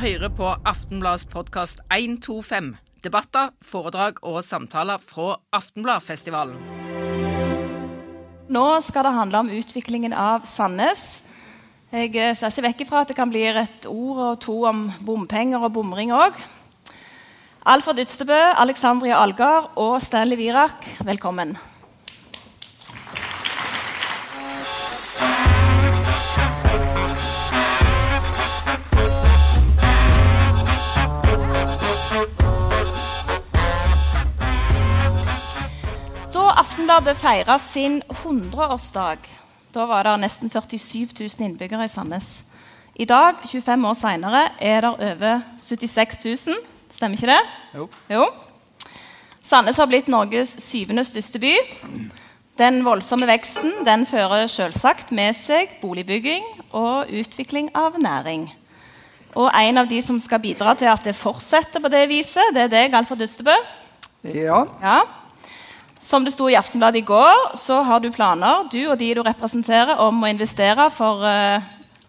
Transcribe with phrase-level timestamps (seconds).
[0.00, 2.70] Hører på Aftenbladets podkast 125.
[3.04, 6.54] Debatter, foredrag og samtaler fra Aftenbladfestivalen.
[8.48, 11.02] Nå skal det handle om utviklingen av Sandnes.
[11.92, 15.60] Jeg ser ikke vekk ifra at det kan bli et ord og to om bompenger
[15.60, 16.38] og bomring òg.
[17.68, 21.58] Alfred Ydstebø, Alexandria Algar og Stanley Virak, velkommen.
[36.90, 39.18] Da Aftenbladet feira sin 100-årsdag,
[39.74, 42.42] da var det nesten 47 000 innbyggere i Sandnes.
[42.98, 46.56] I dag, 25 år seinere, er det over 76 000.
[46.90, 47.38] Stemmer ikke det?
[47.76, 47.86] Jo.
[48.10, 48.24] jo.
[49.46, 51.54] Sandnes har blitt Norges syvende største by.
[52.58, 58.48] Den voldsomme veksten den fører selvsagt med seg boligbygging og utvikling av næring.
[59.38, 62.66] Og en av de som skal bidra til at det fortsetter på det viset, det
[62.66, 63.54] er deg, Alfred Ustebø.
[64.26, 64.64] Ja.
[64.82, 65.00] Ja.
[66.00, 69.20] Som det sto i Aftenbladet i går, så har du planer, du og de du
[69.20, 71.60] representerer, om å investere for eh,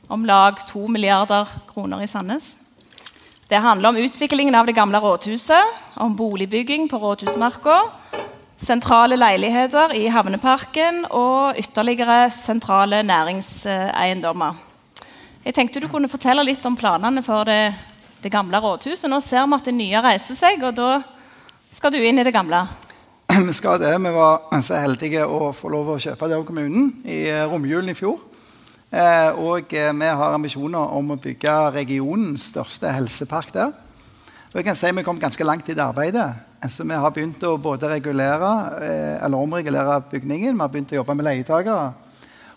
[0.07, 2.53] om lag 2 milliarder kroner i Sandnes.
[3.51, 7.81] Det handler om utviklingen av det gamle rådhuset, om boligbygging på Rådhusmarka,
[8.63, 14.55] sentrale leiligheter i Havneparken og ytterligere sentrale næringseiendommer.
[15.43, 17.73] Jeg tenkte du kunne fortelle litt om planene for det,
[18.23, 19.09] det gamle rådhuset.
[19.11, 21.01] Nå ser vi at det nye reiser seg, og da
[21.75, 22.63] skal du inn i det gamle.
[23.47, 23.93] Vi skal det.
[23.97, 27.89] Vi var så heldige å få lov å kjøpe det av kommunen i eh, romjulen
[27.89, 28.19] i fjor.
[28.91, 33.71] Eh, og eh, vi har ambisjoner om å bygge regionens største helsepark der.
[34.51, 36.27] Og jeg kan si Vi kom ganske langt i det arbeidet.
[36.69, 40.53] Så Vi har begynt å både regulere eh, eller omregulere bygningen.
[40.53, 41.93] Vi har begynt å jobbe med leietakere.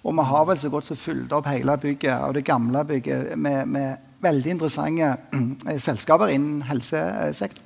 [0.04, 3.38] Og vi har vel så godt som fulgt opp hele bygget av det gamle bygget
[3.38, 5.14] med, med veldig interessante
[5.86, 7.63] selskaper innen helsesektoren.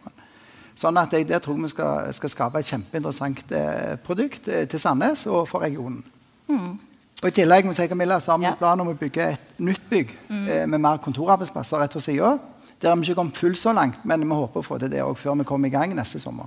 [0.78, 4.78] Sånn at jeg der tror vi skal, skal skape et kjempeinteressant eh, produkt eh, til
[4.78, 6.04] Sandnes og for regionen.
[6.48, 8.52] Og I tillegg må jeg Camilla, så har vi Ja.
[8.54, 12.38] planer om å bygge et nytt bygg eh, med mer kontorarbeidsplasser rett ved sida.
[12.80, 15.02] Der har vi ikke kommet fullt så langt, men vi håper å få til det
[15.02, 16.46] òg før vi kommer i gang neste sommer.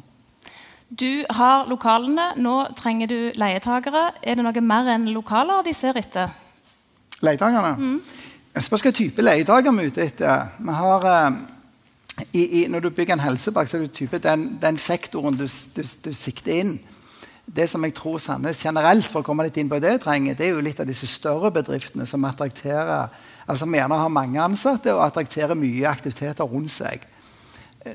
[0.87, 4.13] Du har lokalene, nå trenger du leietakere.
[4.23, 6.31] Er det noe mer enn lokaler de ser etter?
[7.21, 7.99] Leietakerne?
[8.55, 10.47] Jeg spør hvilken type leietaker vi er ute etter.
[10.59, 11.31] Vi har, eh,
[12.33, 15.47] i, i, når du bygger en helsepark, så er det type den, den sektoren du,
[15.75, 16.73] du, du sikter inn.
[17.45, 20.45] Det som jeg tror Sandnes generelt for å komme litt inn på det trenger, det
[20.45, 23.09] er jo litt av disse større bedriftene som attrakterer,
[23.45, 27.03] altså som gjerne har mange ansatte og attrakterer mye aktiviteter rundt seg.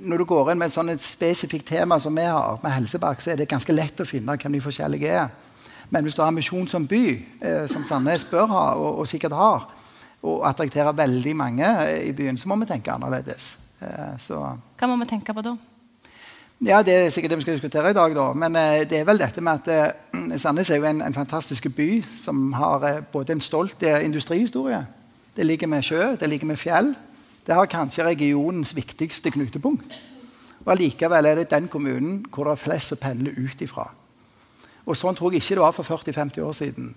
[0.03, 3.22] Når du går inn med et sånn et spesifikt tema som vi har, med helsepark,
[3.22, 5.28] så er det ganske lett å finne hvem de forskjellige er.
[5.94, 7.04] Men hvis du har ambisjon som by,
[7.41, 9.69] eh, som Sandnes bør ha, og, og sikkert har,
[10.27, 13.54] og attrakterer veldig mange eh, i byen, så må vi tenke annerledes.
[13.81, 14.39] Eh, så
[14.79, 15.57] Hva må vi tenke på da?
[16.65, 18.15] ja, Det er sikkert det vi skal diskutere i dag.
[18.15, 18.33] da.
[18.33, 21.69] Men eh, det er vel dette med at eh, Sandnes er jo en, en fantastisk
[21.77, 24.87] by som har både en stolt industrihistorie.
[25.37, 26.95] Det ligger med sjø, det ligger med fjell.
[27.47, 29.93] Det har kanskje regionens viktigste knutepunkt.
[30.65, 33.91] Og Allikevel er det den kommunen hvor det er flest som pendler ut ifra.
[34.87, 36.95] Og Sånn tror jeg ikke det var for 40-50 år siden.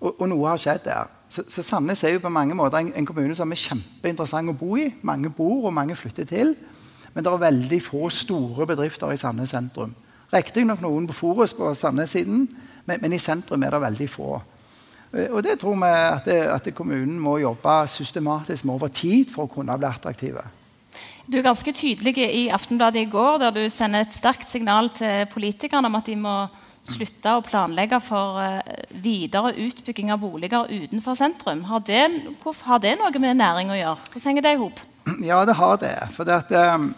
[0.00, 1.08] Og, og noe har skjedd der.
[1.28, 4.56] Så, så Sandnes er jo på mange måter en, en kommune som er kjempeinteressant å
[4.56, 4.88] bo i.
[5.04, 6.54] Mange bor, og mange flytter til.
[7.14, 9.94] Men det er veldig få store bedrifter i Sandnes sentrum.
[10.32, 12.46] Riktignok noen på Forus på Sandnes-siden,
[12.88, 14.38] men, men i sentrum er det veldig få.
[15.14, 19.32] Eh, Og det tror vi at, det, at kommunen må jobbe systematisk med over tid
[19.32, 20.44] for å kunne bli attraktive.
[21.28, 25.26] Du er ganske tydelig i Aftenbladet i går, der du sender et sterkt signal til
[25.32, 26.36] politikerne om at de må
[26.88, 31.64] slutte å planlegge for eh, videre utbygging av boliger utenfor sentrum.
[31.68, 32.06] Har det,
[32.64, 34.08] har det noe med næring å gjøre?
[34.12, 34.80] Hvordan henger det i hop?
[35.24, 35.94] Ja, det har det.
[36.14, 36.88] For det at, eh,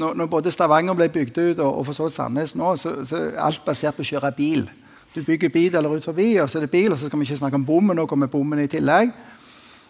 [0.00, 2.94] når, når både Stavanger ble bygd ut, og, og for så vidt Sandnes nå, så,
[3.16, 4.66] er alt basert på å kjøre bil.
[5.14, 7.26] Du bygger bil eller ut forbi, og så er det bil, og så skal vi
[7.26, 7.98] ikke snakke om bommen.
[7.98, 9.10] Nå kommer bommen i tillegg.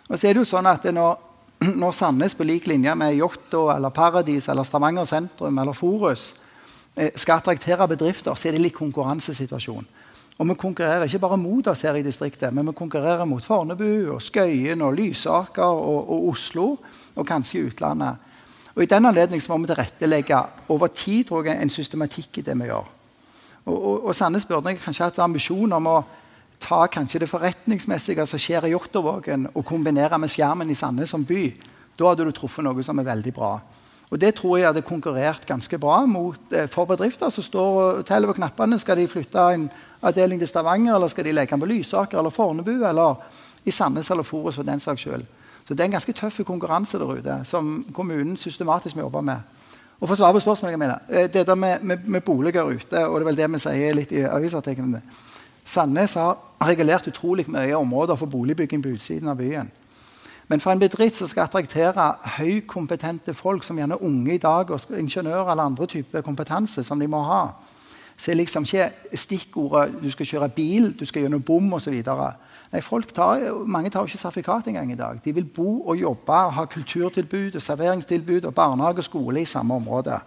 [0.09, 1.19] Og så er det jo sånn at når,
[1.83, 6.33] når Sandnes på lik linje med Jåttå eller Paradis eller Stavanger sentrum eller Forus
[7.17, 9.87] skal attraktere bedrifter, så er det litt konkurransesituasjon.
[10.41, 14.15] Og vi konkurrerer ikke bare mot oss her i distriktet, men vi konkurrerer mot Fornebu,
[14.15, 16.69] og Skøyen, og Lysaker og, og Oslo,
[17.15, 18.17] og kanskje utlandet.
[18.75, 20.39] Og I den anledning må vi tilrettelegge
[20.73, 22.89] over tid tror jeg, en systematikk i det vi gjør.
[23.67, 25.99] Og, og, og Sandnes burde kanskje hatt ambisjon om å
[26.61, 31.27] ta kanskje det forretningsmessige som skjer i Jåttåvågen, og kombinere med skjermen i Sandnes som
[31.27, 31.51] by.
[31.99, 33.59] Da hadde du truffet noe som er veldig bra.
[34.11, 38.07] Og Det tror jeg hadde konkurrert ganske bra mot, eh, for bedrifter som står og
[38.07, 38.79] teller på knappene.
[38.79, 39.71] Skal de flytte en
[40.03, 43.15] avdeling til Stavanger, eller skal de legge den på Lysaker eller Fornebu, eller
[43.65, 45.25] i Sandnes eller Forus for den saks skyld.
[45.65, 49.37] Så det er en ganske tøff konkurranse der ute som kommunen systematisk må jobbe med.
[50.01, 53.07] Og for å svare på spørsmålet mener, eh, Det der med, med, med, boliger ute,
[53.07, 55.03] og det er vel det vi sier litt i avisartiklene
[55.65, 59.71] Sandnes har regulert utrolig mye områder for boligbygging på utsiden av byen.
[60.51, 62.05] Men for en bedrift som skal attraktere
[62.41, 66.99] høykompetente folk, som gjerne er unge i dag, og ingeniører eller andre typer kompetanse som
[66.99, 67.45] de må ha,
[68.19, 71.95] så er liksom ikke stikkordet du skal kjøre bil, du skal gjennom bom osv.
[72.73, 75.23] Nei, folk tar, Mange tar jo ikke sertifikat engang i dag.
[75.25, 79.49] De vil bo og jobbe og ha kulturtilbud og serveringstilbud og barnehage og skole i
[79.49, 80.19] samme område.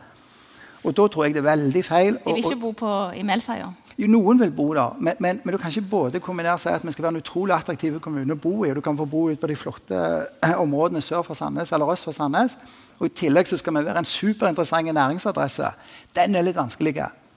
[0.84, 2.18] Og da tror jeg det er veldig feil.
[2.24, 3.74] De vil ikke bo på, i Melsheia?
[3.98, 6.86] Jo, noen vil bo der, men, men, men, du kan ikke både kombinere seg at
[6.86, 9.28] vi skal være en utrolig attraktiv kommune å bo i, og du kan få bo
[9.30, 10.00] ut på de flotte
[10.42, 12.58] eh, områdene sør for Sandnes eller øst for Sandnes.
[12.98, 15.70] Og I tillegg så skal vi være en superinteressant næringsadresse.
[16.18, 16.96] Den er litt vanskelig.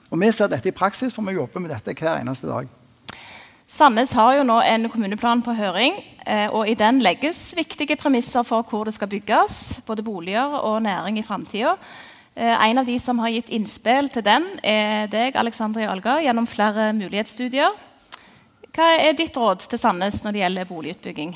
[0.09, 2.67] Og Vi ser dette i praksis, for vi jobber med dette hver eneste dag.
[3.67, 8.45] Sandnes har jo nå en kommuneplan på høring, eh, og i den legges viktige premisser
[8.47, 11.75] for hvor det skal bygges, både boliger og næring i framtida.
[12.37, 16.45] Eh, en av de som har gitt innspill til den, er deg, Alexandra Jalga, gjennom
[16.45, 17.73] flere mulighetsstudier.
[18.77, 21.31] Hva er ditt råd til Sandnes når det gjelder boligutbygging?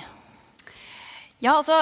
[1.42, 1.80] Ja, altså,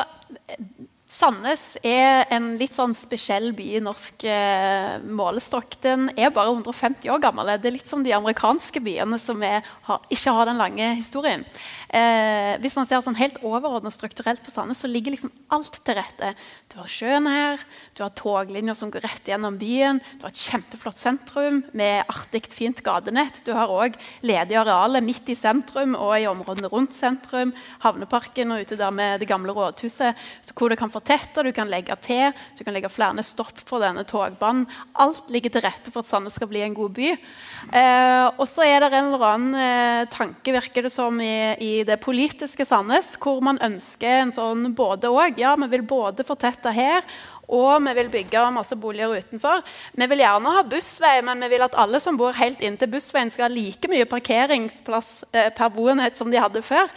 [1.09, 5.73] Sandnes er en litt sånn spesiell by i norsk eh, målestokk.
[5.81, 7.50] Den er bare 150 år gammel.
[7.57, 11.47] Det er litt som de amerikanske byene som er, har, ikke har den lange historien.
[11.89, 15.97] Eh, hvis man ser sånn helt overordnet strukturelt på Sandnes, så ligger liksom alt til
[15.97, 16.29] rette.
[16.69, 17.65] Du har sjøen her,
[17.97, 22.44] du har toglinjer som går rett gjennom byen, du har et kjempeflott sentrum med artig,
[22.53, 23.41] fint gatenett.
[23.50, 27.56] Du har òg ledige arealer midt i sentrum og i områdene rundt sentrum.
[27.81, 31.69] Havneparken og ute der med det gamle rådhuset, hvor det kan få fortette, du kan
[31.72, 34.68] legge til, du kan legge flere stopp på denne togbanen.
[35.00, 37.10] Alt ligger til rette for at Sandnes skal bli en god by.
[37.16, 41.74] Eh, og så er det en eller annen eh, tanke, virker det som, i, i,
[41.88, 45.40] det politiske Sandnes, hvor man ønsker en sånn både og.
[45.40, 47.04] Ja, vi vil både fortette her,
[47.50, 49.63] og vi vil bygge masse boliger utenfor.
[49.98, 53.31] Vi vil gjerne ha bussvei, men vi vil at alle som bor helt inntil bussveien,
[53.34, 56.92] skal ha like mye parkeringsplass eh, per boenhet som de hadde før.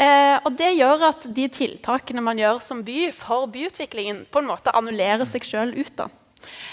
[0.00, 4.48] Eh, og Det gjør at de tiltakene man gjør som by for byutviklingen, på en
[4.48, 5.92] måte annullerer seg sjøl ut.
[5.96, 6.08] da.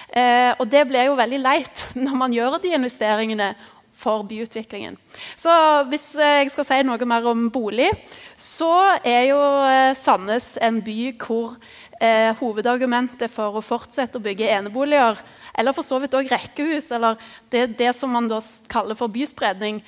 [0.09, 3.51] Eh, og det blir jo veldig leit når man gjør de investeringene
[3.97, 4.95] for byutviklingen.
[5.35, 5.51] Så
[5.89, 7.89] hvis jeg skal si noe mer om bolig,
[8.37, 8.69] så
[9.01, 11.57] er jo eh, Sandnes en by hvor
[11.99, 15.21] eh, hovedargumentet for å fortsette å bygge eneboliger,
[15.57, 17.17] eller for så vidt òg rekkehus, eller
[17.53, 18.41] det, det, som man da
[18.71, 19.81] kaller for byspredning,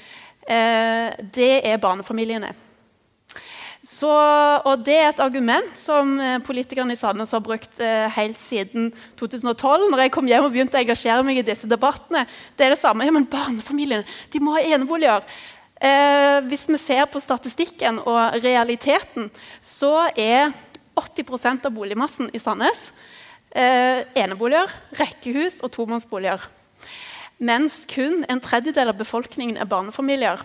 [0.47, 2.53] eh, det er barnefamiliene.
[3.85, 4.09] Så,
[4.67, 8.89] og Det er et argument som eh, politikerne i Sandnes har brukt eh, helt siden
[9.17, 9.87] 2012.
[9.87, 12.25] når jeg kom hjem og begynte å engasjere meg i disse debattene.
[12.59, 13.07] Det er det samme.
[13.07, 14.03] Ja, men Barnefamiliene
[14.33, 15.23] de må ha eneboliger.
[15.79, 19.29] Eh, hvis vi ser på statistikken og realiteten,
[19.63, 20.51] så er
[20.99, 22.89] 80% av boligmassen i Sandnes
[23.55, 26.45] eh, eneboliger, rekkehus og tomannsboliger.
[27.39, 30.41] Mens kun en tredjedel av befolkningen er barnefamilier.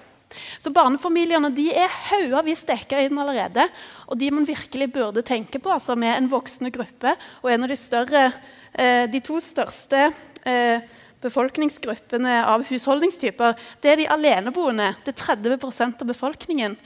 [0.59, 3.69] Så Barnefamiliene de er haugevis dekka inn allerede.
[4.09, 7.71] Og de man virkelig burde tenke på, altså med en voksende gruppe og en av
[7.71, 8.25] de større,
[8.73, 10.09] eh, de to største
[10.47, 10.83] eh,
[11.25, 14.93] befolkningsgruppene av husholdningstyper, det er de aleneboende.
[15.05, 16.77] Det er 30% av befolkningen.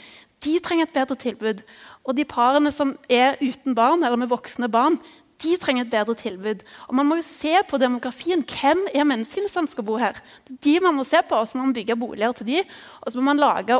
[0.45, 1.63] De trenger et bedre tilbud.
[2.07, 4.99] Og de parene som er uten barn, eller med voksne barn,
[5.39, 6.63] de trenger et bedre tilbud.
[6.89, 8.43] Og Man må jo se på demografien.
[8.43, 10.19] Hvem er menneskene som skal bo her?
[10.49, 12.63] Det er de man må se på, og så må man bygge boliger til de.
[13.03, 13.79] Og så må man lage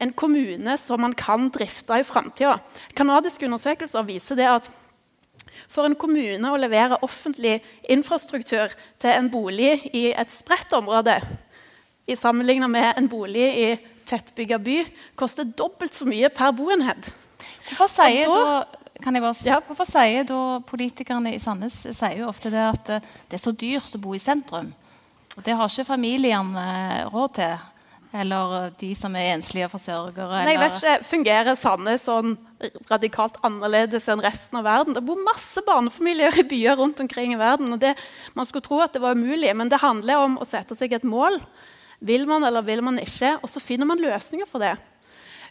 [0.00, 2.58] en kommune som man kan drifte i framtida.
[2.94, 4.70] Kanadiske undersøkelser viser det at
[5.68, 11.18] for en kommune å levere offentlig infrastruktur til en bolig i et spredt område,
[12.06, 13.68] i sammenlignet med en bolig i
[14.06, 14.76] tettbygga by,
[15.18, 17.08] koster dobbelt så mye per boenhet.
[17.74, 18.64] Hva sier da,
[19.02, 19.60] kan jeg bare, ja.
[19.66, 23.52] Hvorfor sier da politikerne i Sandnes sier jo ofte det at eh, det er så
[23.52, 24.72] dyrt å bo i sentrum?
[25.36, 27.64] Og det har ikke familiene eh, råd til.
[28.16, 30.44] Eller de som er enslige forsørgere.
[30.46, 32.36] Nei, jeg vet ikke, Fungerer Sandnes sånn
[32.88, 34.96] radikalt annerledes enn resten av verden?
[34.96, 37.74] Det bor masse barnefamilier i byer rundt omkring i verden.
[37.74, 37.96] og det,
[38.34, 41.04] Man skulle tro at det var umulig, men det handler om å sette seg et
[41.04, 41.40] mål.
[42.00, 43.36] Vil man eller vil man ikke?
[43.42, 44.76] Og så finner man løsninger for det.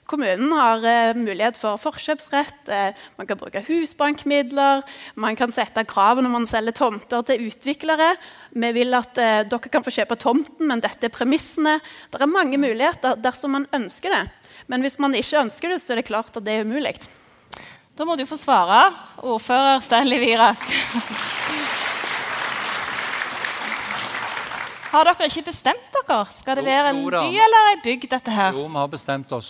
[0.06, 4.84] Kommunen har eh, mulighet for forkjøpsrett, eh, man kan bruke husbankmidler,
[5.18, 8.12] man kan sette krav når man selger tomter til utviklere.
[8.54, 11.80] Vi vil at eh, dere kan få kjøpe tomten, men dette er premissene.
[12.14, 14.24] Det er mange muligheter dersom man ønsker det.
[14.70, 17.00] Men hvis man ikke ønsker det, så er det klart at det er umulig.
[17.98, 18.92] Da må du få svare,
[19.26, 20.68] ordfører Stanley Virak.
[24.94, 26.20] Har dere ikke bestemt dere?
[26.30, 28.06] Skal det være en by eller ei bygd?
[28.14, 28.54] dette her?
[28.54, 29.50] Jo, vi har bestemt oss.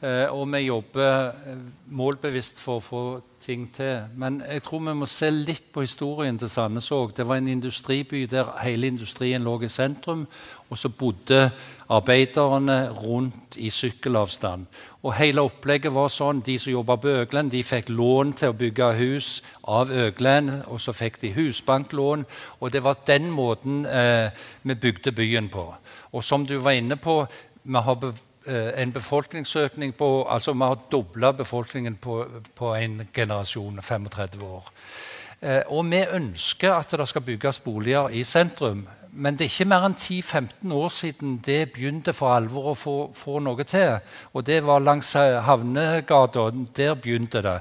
[0.00, 1.56] Eh, og vi jobber eh,
[1.92, 3.00] målbevisst for å få
[3.40, 4.06] ting til.
[4.16, 7.12] Men jeg tror vi må se litt på historien til Sandnes òg.
[7.16, 10.22] Det var en industriby der hele industrien lå i sentrum,
[10.70, 11.50] og så bodde
[11.92, 14.64] arbeiderne rundt i sykkelavstand.
[15.02, 18.56] Og hele opplegget var sånn, De som jobba på Øglen, de fikk lån til å
[18.56, 20.62] bygge hus av Øglen.
[20.72, 22.24] Og så fikk de husbanklån.
[22.60, 25.68] Og det var den måten eh, vi bygde byen på.
[26.12, 27.26] Og som du var inne på,
[27.64, 28.12] vi har
[28.48, 34.72] en befolkningsøkning på altså Vi har dobla befolkningen på, på en generasjon, 35 år.
[35.40, 39.66] Eh, og vi ønsker at det skal bygges boliger i sentrum men det er ikke
[39.72, 43.96] mer enn 10-15 år siden det begynte for alvor å få, få, noe til.
[44.38, 46.44] Og det var langs Havnegata.
[46.76, 47.56] Der begynte det.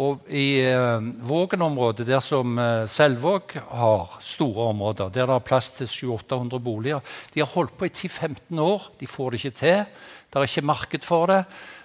[0.00, 5.74] Og i eh, Vågen-området, der som eh, Selvåg har store områder, der det er plass
[5.76, 8.88] til 700-800 boliger, de har holdt på i 10-15 år.
[9.00, 10.02] De får det ikke til.
[10.34, 11.44] Det er ikke marked for det.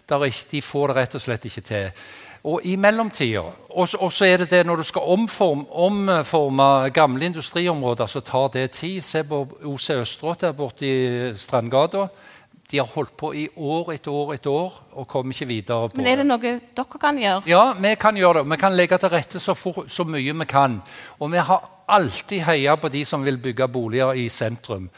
[0.09, 1.91] Ikke, de får det rett og slett ikke til.
[2.49, 8.05] Og i mellomtida Og så er det det når du skal omforme, omforme gamle industriområder,
[8.05, 9.01] så tar det tid.
[9.01, 12.07] Se på OC Østerått der borte i Strandgata.
[12.71, 15.89] De har holdt på i år etter år etter år og kommer ikke videre.
[15.89, 17.43] på Men er det noe dere kan gjøre?
[17.45, 18.49] Ja, vi kan gjøre det.
[18.51, 20.81] Vi kan legge til rette så, for, så mye vi kan.
[21.19, 24.89] Og vi har alltid heia på de som vil bygge boliger i sentrum.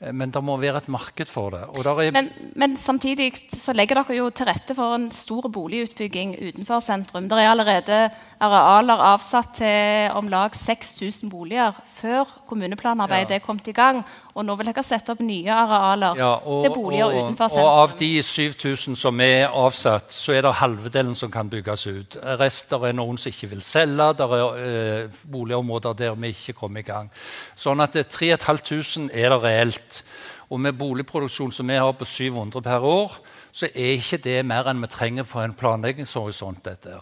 [0.00, 1.64] Eh, men det må være et marked for det.
[1.66, 2.12] Er...
[2.14, 7.28] Men, men, samtidig så legger dere jo til rette for en stor boligutbygging utenfor sentrum.
[7.30, 8.00] Det er allerede
[8.44, 13.40] arealer avsatt til om lag 6000 boliger før kommuneplanarbeidet ja.
[13.40, 14.00] er kommet i gang.
[14.38, 17.66] Og nå vil dere sette opp nye arealer ja, og, til boliger og, utenfor sentrum.
[17.66, 22.18] Og av de 7000 som er avsatt, så er det halvdelen som kan bygges ut.
[22.38, 24.12] Resten er noen som ikke vil selge.
[24.18, 27.10] Det er eh, boligområder der vi ikke kommer i gang.
[27.58, 30.02] Sånn at 3500 er det reelt.
[30.48, 33.18] Og med boligproduksjon som vi har på 700 per år,
[33.58, 36.64] så er ikke det mer enn vi trenger for en planleggingshorisont.
[36.64, 37.00] dette.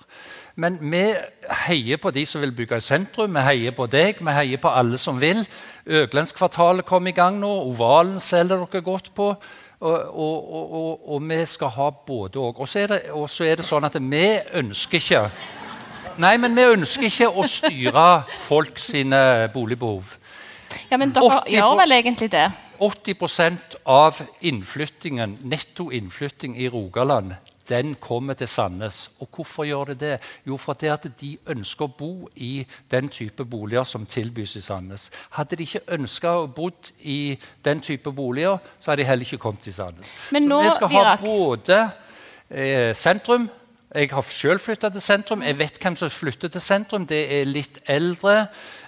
[0.56, 1.02] Men vi
[1.66, 3.34] heier på de som vil bygge i sentrum.
[3.36, 5.44] Vi heier på deg, vi heier på alle som vil.
[5.86, 7.50] Øglandskvartalet kom i gang nå.
[7.68, 9.34] Ovalen selger dere godt på.
[9.80, 12.60] Og, og, og, og vi skal ha både òg.
[12.60, 12.68] Og
[13.28, 15.30] så er, det sånn at vi ønsker ikke
[16.16, 20.14] Nei, men vi ønsker ikke å styre folk sine boligbehov.
[20.90, 22.46] Ja, Men dere gjør vel egentlig det?
[22.82, 27.36] 80% av innflyttingen, netto innflytting i Rogaland
[27.68, 29.10] den kommer til Sandnes.
[29.20, 30.18] Og hvorfor gjør det det?
[30.46, 35.10] Jo, fordi at de ønsker å bo i den type boliger som tilbys i Sandnes.
[35.30, 36.70] Hadde de ikke ønska å bo
[37.02, 40.14] i den type boliger, så hadde de heller ikke kommet til Sandnes.
[40.32, 41.80] Men nå, så vi skal ha både
[42.50, 43.48] eh, sentrum
[43.96, 45.42] jeg har selv flytta til sentrum.
[45.42, 47.06] Jeg vet hvem som flytter til sentrum.
[47.08, 48.34] Det er litt eldre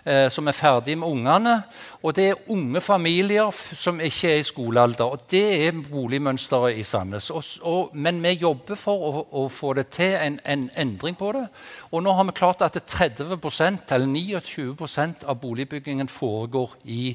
[0.05, 1.55] eh, som er ferdig med ungene.
[2.03, 5.09] Og det er unge familier som ikke er i skolealder.
[5.09, 7.31] Og det er boligmønsteret i Sandnes.
[7.31, 11.33] Og, og, men vi jobber for å, å få det til en, en, endring på
[11.39, 11.47] det.
[11.89, 17.15] Og nå har vi klart at 30 eller 29% av boligbyggingen foregår i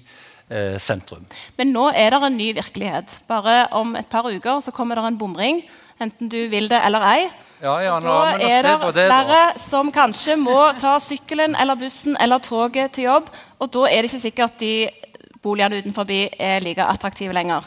[0.49, 1.29] eh, sentrum.
[1.61, 3.19] Men nå er det en ny virkelighet.
[3.29, 5.61] Bare om et par uker så kommer det en bomring
[6.01, 7.27] enten du vil det eller ei.
[7.63, 9.59] Ja, ja, nå, da er det, det flere da.
[9.61, 13.31] som kanskje må ta sykkelen eller bussen eller toget til jobb.
[13.59, 14.73] Og da er det ikke sikkert de
[15.43, 17.63] boligene utenfor er like attraktive lenger.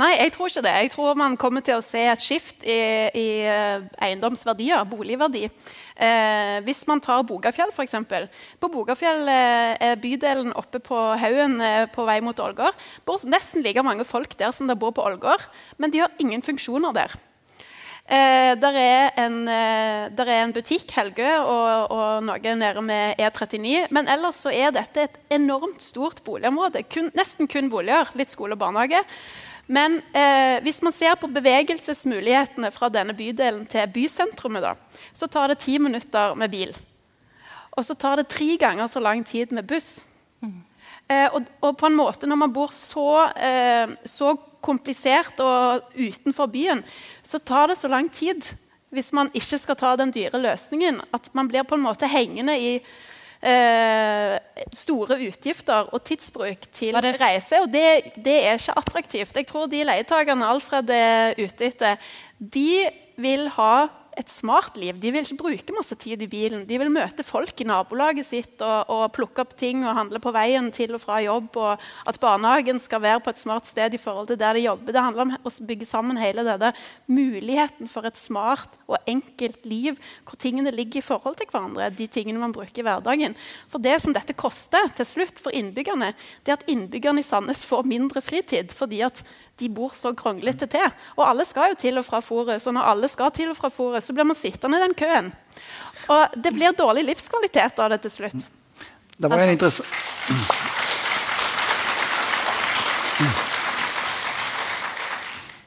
[0.00, 0.72] Nei, jeg tror ikke det.
[0.84, 2.78] Jeg tror man kommer til å se et skift i,
[3.18, 5.44] i eh, eiendomsverdier, boligverdi.
[5.46, 7.96] Eh, hvis man tar Bogafjell, f.eks.
[8.62, 12.78] På Bogafjell eh, er bydelen oppe på haugen eh, på vei mot Ålgård.
[13.06, 15.46] bor nesten like mange folk der som det bor på Ålgård,
[15.78, 17.14] men de har ingen funksjoner der.
[18.04, 23.16] Eh, der, er en, eh, der, er en, butikk, Helgø, og, og, noe nede med
[23.16, 23.86] E39.
[23.96, 26.84] Men ellers så er dette et enormt stort boligområde.
[26.92, 28.12] Kun, nesten kun boliger.
[28.18, 29.00] Litt skole og barnehage.
[29.66, 34.74] Men eh, hvis man ser på bevegelsesmulighetene fra denne bydelen til bysentrumet, da,
[35.16, 36.74] så tar det ti minutter med bil.
[37.72, 40.02] Og så tar det tre ganger så lang tid med buss.
[40.44, 40.60] Mm.
[41.08, 46.50] Eh, og, og, på en måte, når man bor så, eh, så komplisert og utenfor
[46.52, 46.84] byen,
[47.22, 48.54] så tar det så lang tid
[48.94, 52.54] hvis man ikke skal ta den dyre løsningen, at man blir på en måte hengende
[52.54, 52.76] i
[53.42, 54.36] eh,
[54.74, 57.60] store utgifter og tidsbruk til reise.
[57.62, 59.36] Og det, det, er ikke attraktivt.
[59.36, 61.98] Jeg tror de leietakerne Alfred er ute etter,
[62.38, 62.86] de
[63.20, 63.74] vil ha
[64.18, 64.96] et smart liv.
[65.00, 66.64] De vil ikke bruke masse tid i bilen.
[66.68, 70.32] De vil møte folk i nabolaget sitt og, og plukke opp ting og handle på
[70.34, 71.56] veien til og fra jobb.
[71.60, 74.94] Og at barnehagen skal være på et smart sted i forhold til der de jobber.
[74.94, 76.72] Det handler om å bygge sammen hele dette
[77.10, 81.90] muligheten for et smart og enkelt liv hvor tingene ligger i forhold til hverandre.
[81.90, 83.34] de tingene man bruker i hverdagen.
[83.68, 86.12] For det som dette koster til slutt for innbyggerne,
[86.44, 89.22] det er at innbyggerne i Sandnes får mindre fritid fordi at
[89.60, 90.86] de bor så kronglete til.
[91.14, 92.66] Og alle skal jo til og fra fòret.
[92.66, 95.32] og når alle skal til og fra Forus, så blir man sittende i den køen.
[96.12, 98.46] Og det blir dårlig livskvalitet av det til slutt.
[99.16, 99.90] Det var en interessant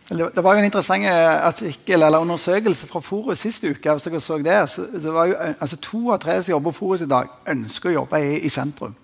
[0.08, 3.92] Det var jo en interessant artikkel eller undersøkelse fra Forus sist uke.
[3.92, 7.02] hvis dere så det, så, var jo, altså To av tre som jobber på Forus
[7.02, 8.96] i dag, ønsker å jobbe i, i sentrum.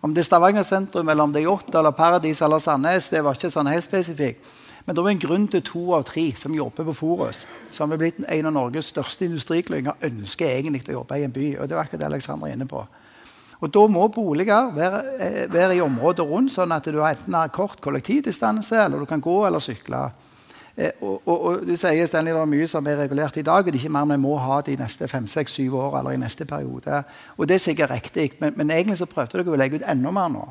[0.00, 3.20] Om det er Stavanger sentrum, eller om det er Jåttå, eller Paradis eller Sandnes, det
[3.24, 4.40] var ikke sånn helt spesifikt.
[4.86, 7.42] Men det var en grunn til to av tre som jobber på Forus,
[7.74, 11.56] som er blitt en av Norges største industriklynger, ønsker egentlig å jobbe i en by.
[11.58, 12.86] og det var ikke det Alexander er inne på.
[13.60, 17.48] Og Da må boliger være, eh, være i området rundt, sånn at du enten har
[17.48, 20.10] kort kollektivdistanse, eller du kan gå eller sykle.
[20.76, 23.64] Eh, og, og, og, du sier Stanley, det er mye som er regulert i dag,
[23.64, 26.10] og det er ikke mer vi må ha de neste fem, seks, syv år eller
[26.10, 27.02] i neste periode.
[27.38, 30.12] Og det er sikkert riktig, men, men egentlig så prøvde dere å legge ut enda
[30.12, 30.44] mer nå.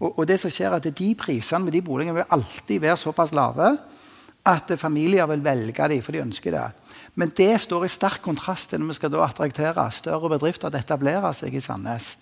[0.00, 2.96] Og, og, det som skjer er at De prisene med de boligene vil alltid være
[2.96, 3.74] såpass lave
[4.46, 6.68] at familier vil velge dem, for de ønsker det.
[7.14, 10.78] Men det står i sterk kontrast til når vi skal da attraktere større bedrifter til
[10.78, 12.14] å etablere seg i Sandnes.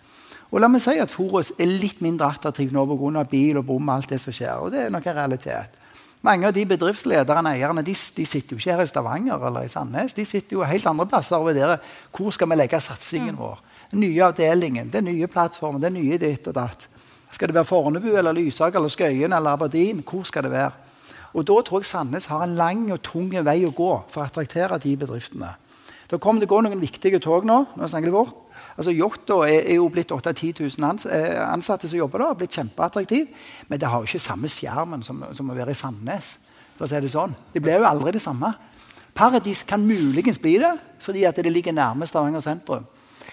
[0.48, 3.24] Og la meg si at Forus er litt mindre attraktiv nå pga.
[3.28, 4.56] bil og bom alt det som skjer.
[4.64, 5.78] Og det er nok en realitet.
[6.24, 9.70] Mange av de bedriftslederne eierne, de, de, sitter jo ikke her i Stavanger eller i
[9.70, 10.16] Sandnes.
[10.16, 11.78] De sitter jo helt andre plasser og vurderer
[12.10, 13.38] hvor skal vi legge satsingen mm.
[13.38, 13.60] vår.
[13.92, 16.88] Den nye avdelingen, den nye plattformen, den nye ditt og datt.
[17.30, 20.02] Skal det være Fornebu eller Lysak eller Skøyen eller Aberdeen?
[20.02, 20.70] Hvor skal det være?
[21.35, 24.26] Og Da tror jeg Sandnes har en lang og tung vei å gå for å
[24.26, 25.54] attraktere de bedriftene.
[26.08, 27.66] Da kommer det gå noen viktige tog nå.
[27.76, 28.37] nå snakker vi vårt.
[28.78, 32.35] Altså Jotto er, er, jo blitt 8000-10 000 eh, ansatte som jobber der.
[32.38, 33.26] blitt kjempeattraktiv.
[33.68, 36.38] Men det har jo ikke samme skjermen som, som, å være i Sandnes.
[36.78, 37.35] for å si Det sånn.
[37.52, 38.54] Det blir jo aldri det samme.
[39.14, 42.87] Paradis kan muligens bli det, fordi at det ligger nærme Stavanger sentrum.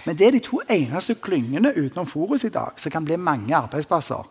[0.06, 3.56] Men det er de to eneste klyngene utenom Forus i dag som kan bli mange
[3.56, 4.28] arbeidsplasser.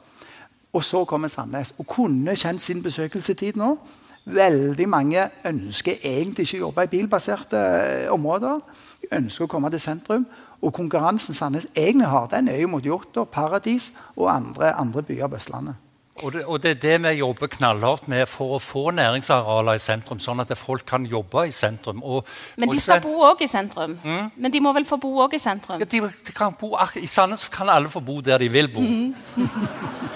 [0.75, 1.75] Og så kommer Sandnes.
[1.79, 3.77] Og kunne kjent sin besøkelsestid nå.
[4.25, 8.63] Veldig mange ønsker egentlig ikke å jobbe i bilbaserte eh, områder.
[9.03, 10.25] De ønsker å komme til sentrum.
[10.65, 15.29] Og konkurransen Sandnes egentlig har, den er jo mot og Paradis og andre, andre byer
[15.29, 15.84] på Østlandet.
[16.23, 19.83] Og det, og det, er det vi jobber knallhardt med for å få næringsarealer i
[19.83, 22.05] sentrum, sånn at folk kan jobbe i sentrum.
[22.07, 23.97] Og, men de skal bo òg i sentrum.
[24.05, 24.29] Mm?
[24.37, 25.83] Men de må vel få bo òg i sentrum?
[25.83, 26.71] Ja, de, de kan bo,
[27.03, 28.81] I Sandnes kan alle få bo der de vil bo.
[28.87, 29.15] Mm.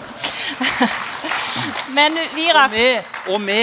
[1.99, 2.89] men Virak og vi,
[3.35, 3.63] og vi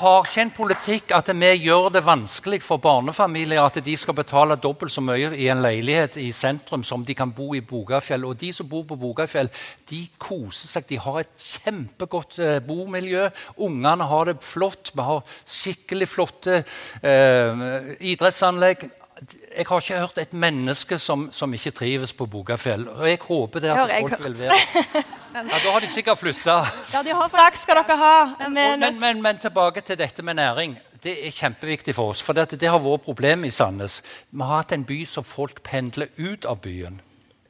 [0.00, 4.56] har ikke en politikk at vi gjør det vanskelig for barnefamilier at de skal betale
[4.60, 8.24] dobbelt så mye i en leilighet i sentrum som de kan bo i Bogafjell.
[8.24, 9.50] Og de som bor på Bogafjell,
[9.90, 10.88] de koser seg.
[10.88, 13.26] De har et kjempegodt eh, bomiljø.
[13.66, 14.94] Ungene har det flott.
[14.94, 16.62] Vi har skikkelig flotte
[17.02, 18.88] eh, idrettsanlegg
[19.20, 22.86] jeg har ikke hørt et menneske som, som ikke trives på Bogafjell.
[22.88, 24.60] Og jeg håper det at folk vil være
[25.30, 26.56] Ja, Da har de sikkert flytta.
[26.92, 28.14] Ja, de har Takk skal dere ha.
[28.48, 30.78] Men, men, men, tilbake til dette med næring.
[31.02, 32.22] Det er kjempeviktig for oss.
[32.24, 34.00] For det, det har vært problem i Sandnes.
[34.30, 36.98] Vi har hatt en by som folk pendler ut av byen.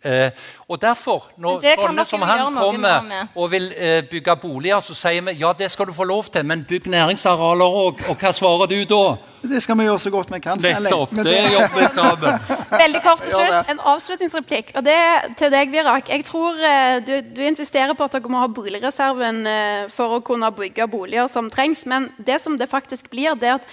[0.04, 0.30] Eh,
[0.68, 5.34] og derfor, når sånne som han kommer og vil eh, bygge boliger, så sier vi
[5.42, 8.00] ja, det skal du få lov til, men bygg næringsarealer òg.
[8.08, 9.02] Og hva svarer du da?
[9.42, 10.60] Det skal vi gjøre så godt vi kan.
[10.60, 11.12] Nettopp.
[11.16, 12.48] Det jobber vi sammen.
[12.84, 13.70] Veldig kort til slutt.
[13.72, 14.72] En avslutningsreplikk.
[14.76, 14.96] og det
[15.40, 16.08] til deg, Virak.
[16.08, 20.24] Jeg tror eh, du, du, insisterer på at dere må ha boligreserven eh, for å
[20.24, 23.68] kunne bygge boliger som trengs, men det som det faktisk blir, det er at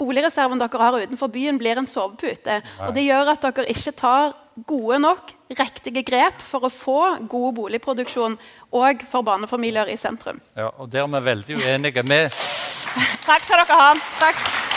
[0.00, 2.60] boligreserven dere har utenfor byen, blir en sovepute.
[2.86, 4.32] Og det gjør at dere ikke tar
[4.66, 6.98] gode nok, riktige grep for å få
[7.30, 8.38] god boligproduksjon
[8.72, 10.40] òg for barnefamilier i sentrum.
[10.56, 12.02] Ja, og Der er vi veldig uenige.
[12.02, 12.30] med
[13.26, 13.94] Takk skal dere ha.
[14.18, 14.69] Takk.